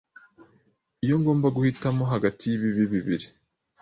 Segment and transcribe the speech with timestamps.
[1.03, 3.27] Iyo ngomba guhitamo hagati y'ibibi bibiri,